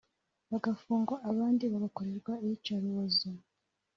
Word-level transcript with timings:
bagafungwa 0.51 1.15
abandi 1.29 1.63
bagakorerwa 1.73 2.33
iyicarubozo 2.43 3.27